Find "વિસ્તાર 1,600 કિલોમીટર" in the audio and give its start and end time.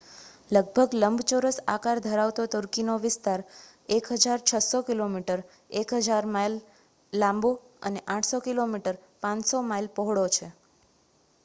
3.03-5.45